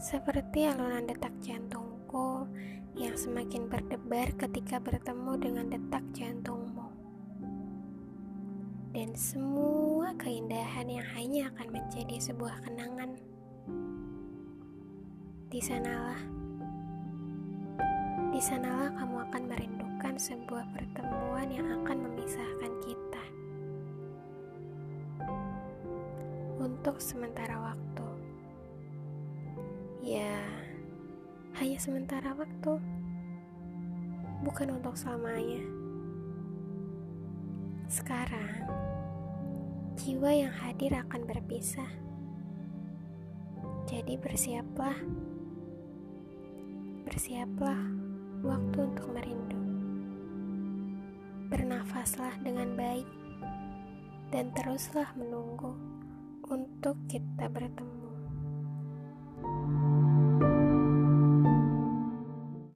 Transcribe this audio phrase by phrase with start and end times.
[0.00, 2.48] seperti alunan detak jantungku
[2.96, 6.88] yang semakin berdebar ketika bertemu dengan detak jantungmu.
[8.96, 13.12] Dan semua keindahan yang hanya akan menjadi sebuah kenangan.
[15.52, 16.20] Di sanalah,
[18.32, 23.24] di sanalah kamu akan merindukan sebuah pertemuan yang akan memisahkan kita.
[26.56, 28.09] Untuk sementara waktu.
[31.70, 32.82] Hanya sementara waktu,
[34.42, 35.62] bukan untuk selamanya.
[37.86, 38.66] Sekarang,
[39.94, 41.86] jiwa yang hadir akan berpisah.
[43.86, 44.98] Jadi bersiaplah.
[47.06, 47.78] Bersiaplah
[48.42, 49.62] waktu untuk merindu.
[51.54, 53.06] Bernafaslah dengan baik
[54.34, 55.78] dan teruslah menunggu
[56.50, 58.09] untuk kita bertemu.